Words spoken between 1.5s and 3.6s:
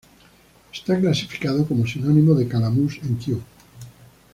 como sinónimo de Calamus en Kew.